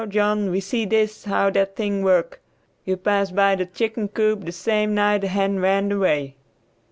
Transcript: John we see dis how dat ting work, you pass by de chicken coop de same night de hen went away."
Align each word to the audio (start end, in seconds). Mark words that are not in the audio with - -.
John 0.09 0.49
we 0.49 0.61
see 0.61 0.87
dis 0.87 1.25
how 1.25 1.51
dat 1.51 1.75
ting 1.75 2.01
work, 2.01 2.41
you 2.85 2.97
pass 2.97 3.29
by 3.29 3.53
de 3.53 3.67
chicken 3.67 4.07
coop 4.07 4.45
de 4.45 4.51
same 4.51 4.95
night 4.95 5.19
de 5.21 5.27
hen 5.27 5.61
went 5.61 5.91
away." 5.93 6.37